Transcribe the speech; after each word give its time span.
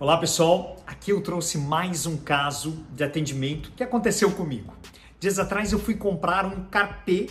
Olá 0.00 0.16
pessoal, 0.16 0.82
aqui 0.84 1.12
eu 1.12 1.20
trouxe 1.20 1.56
mais 1.56 2.04
um 2.04 2.16
caso 2.16 2.84
de 2.90 3.04
atendimento 3.04 3.70
que 3.76 3.82
aconteceu 3.82 4.28
comigo. 4.32 4.74
Dias 5.20 5.38
atrás 5.38 5.70
eu 5.70 5.78
fui 5.78 5.94
comprar 5.94 6.44
um 6.44 6.64
carpê 6.64 7.30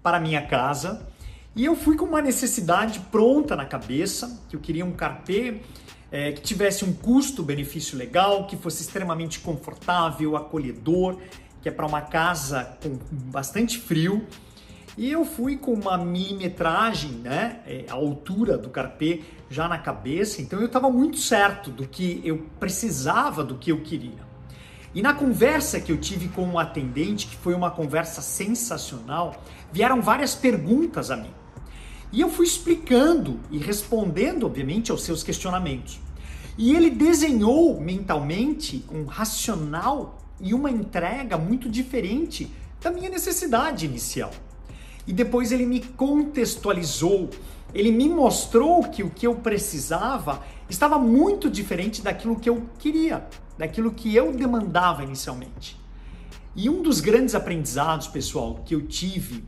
para 0.00 0.20
minha 0.20 0.40
casa 0.46 1.08
e 1.56 1.64
eu 1.64 1.74
fui 1.74 1.96
com 1.96 2.04
uma 2.04 2.22
necessidade 2.22 3.00
pronta 3.10 3.56
na 3.56 3.66
cabeça, 3.66 4.40
que 4.48 4.54
eu 4.54 4.60
queria 4.60 4.84
um 4.84 4.92
carpê 4.92 5.60
é, 6.12 6.30
que 6.30 6.40
tivesse 6.40 6.84
um 6.84 6.92
custo-benefício 6.92 7.98
legal, 7.98 8.46
que 8.46 8.56
fosse 8.56 8.80
extremamente 8.80 9.40
confortável, 9.40 10.36
acolhedor, 10.36 11.18
que 11.60 11.68
é 11.68 11.72
para 11.72 11.84
uma 11.84 12.00
casa 12.00 12.78
com 12.80 12.96
bastante 13.10 13.76
frio 13.76 14.24
e 14.98 15.12
eu 15.12 15.24
fui 15.24 15.56
com 15.56 15.74
uma 15.74 15.96
milimetragem, 15.96 17.12
né, 17.12 17.60
é, 17.64 17.84
a 17.88 17.94
altura 17.94 18.58
do 18.58 18.68
carpê 18.68 19.22
já 19.48 19.68
na 19.68 19.78
cabeça, 19.78 20.42
então 20.42 20.58
eu 20.58 20.66
estava 20.66 20.90
muito 20.90 21.18
certo 21.18 21.70
do 21.70 21.86
que 21.86 22.20
eu 22.24 22.44
precisava, 22.58 23.44
do 23.44 23.54
que 23.54 23.70
eu 23.70 23.80
queria. 23.80 24.26
E 24.92 25.00
na 25.00 25.14
conversa 25.14 25.80
que 25.80 25.92
eu 25.92 25.98
tive 25.98 26.26
com 26.26 26.42
o 26.42 26.54
um 26.54 26.58
atendente, 26.58 27.28
que 27.28 27.36
foi 27.36 27.54
uma 27.54 27.70
conversa 27.70 28.20
sensacional, 28.20 29.40
vieram 29.72 30.02
várias 30.02 30.34
perguntas 30.34 31.12
a 31.12 31.16
mim. 31.16 31.30
E 32.10 32.20
eu 32.20 32.28
fui 32.28 32.44
explicando 32.44 33.38
e 33.52 33.58
respondendo, 33.58 34.46
obviamente, 34.46 34.90
aos 34.90 35.04
seus 35.04 35.22
questionamentos. 35.22 36.00
E 36.56 36.74
ele 36.74 36.90
desenhou 36.90 37.80
mentalmente 37.80 38.84
um 38.90 39.04
racional 39.04 40.18
e 40.40 40.52
uma 40.52 40.72
entrega 40.72 41.38
muito 41.38 41.68
diferente 41.68 42.50
da 42.80 42.90
minha 42.90 43.08
necessidade 43.08 43.86
inicial 43.86 44.32
e 45.08 45.12
depois 45.12 45.50
ele 45.50 45.64
me 45.64 45.80
contextualizou, 45.80 47.30
ele 47.74 47.90
me 47.90 48.10
mostrou 48.10 48.82
que 48.84 49.02
o 49.02 49.08
que 49.08 49.26
eu 49.26 49.36
precisava 49.36 50.44
estava 50.68 50.98
muito 50.98 51.48
diferente 51.48 52.02
daquilo 52.02 52.38
que 52.38 52.48
eu 52.48 52.68
queria, 52.78 53.26
daquilo 53.56 53.90
que 53.90 54.14
eu 54.14 54.32
demandava 54.32 55.02
inicialmente. 55.02 55.80
E 56.54 56.68
um 56.68 56.82
dos 56.82 57.00
grandes 57.00 57.34
aprendizados, 57.34 58.06
pessoal, 58.06 58.62
que 58.66 58.74
eu 58.74 58.82
tive 58.86 59.42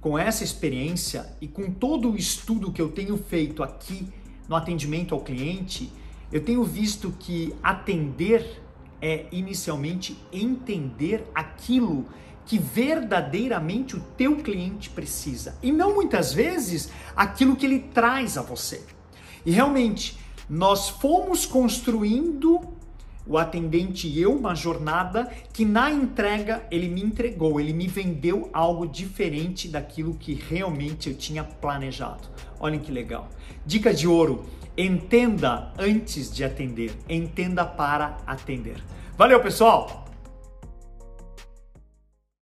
com 0.00 0.18
essa 0.18 0.42
experiência 0.42 1.32
e 1.40 1.46
com 1.46 1.70
todo 1.70 2.10
o 2.10 2.16
estudo 2.16 2.72
que 2.72 2.82
eu 2.82 2.88
tenho 2.88 3.16
feito 3.16 3.62
aqui 3.62 4.08
no 4.48 4.56
atendimento 4.56 5.14
ao 5.14 5.20
cliente, 5.20 5.92
eu 6.32 6.42
tenho 6.42 6.64
visto 6.64 7.14
que 7.20 7.54
atender 7.62 8.62
é 9.00 9.26
inicialmente 9.30 10.16
entender 10.32 11.30
aquilo 11.34 12.06
que 12.46 12.58
verdadeiramente 12.58 13.96
o 13.96 14.00
teu 14.00 14.36
cliente 14.36 14.90
precisa 14.90 15.56
e 15.62 15.72
não 15.72 15.94
muitas 15.94 16.32
vezes 16.32 16.90
aquilo 17.16 17.56
que 17.56 17.66
ele 17.66 17.80
traz 17.80 18.36
a 18.36 18.42
você. 18.42 18.82
E 19.44 19.50
realmente, 19.50 20.18
nós 20.48 20.88
fomos 20.88 21.46
construindo 21.46 22.60
o 23.26 23.38
atendente 23.38 24.06
e 24.06 24.20
eu 24.20 24.32
uma 24.32 24.54
jornada 24.54 25.30
que 25.52 25.64
na 25.64 25.90
entrega 25.90 26.66
ele 26.70 26.88
me 26.88 27.02
entregou, 27.02 27.58
ele 27.58 27.72
me 27.72 27.86
vendeu 27.86 28.50
algo 28.52 28.86
diferente 28.86 29.68
daquilo 29.68 30.14
que 30.14 30.34
realmente 30.34 31.08
eu 31.08 31.16
tinha 31.16 31.42
planejado. 31.42 32.28
Olhem 32.60 32.80
que 32.80 32.92
legal. 32.92 33.28
Dica 33.64 33.94
de 33.94 34.06
ouro: 34.06 34.44
entenda 34.76 35.72
antes 35.78 36.32
de 36.32 36.44
atender, 36.44 36.94
entenda 37.08 37.64
para 37.64 38.18
atender. 38.26 38.82
Valeu, 39.16 39.40
pessoal! 39.40 40.03